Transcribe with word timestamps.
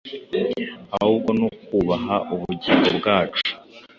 ahubwo 0.97 1.31
no 1.39 1.47
kubaha 1.65 2.15
ubugingo 2.33 2.87
bwacu, 2.97 3.43